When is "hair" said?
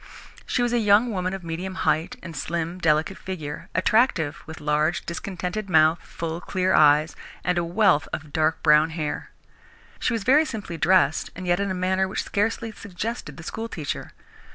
8.97-9.29